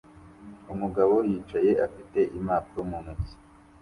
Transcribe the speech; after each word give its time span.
Umugabo 0.73 1.15
yicaye 1.29 1.71
afite 1.87 2.19
impapuro 2.37 2.81
mu 2.89 2.97
ntoki 3.03 3.33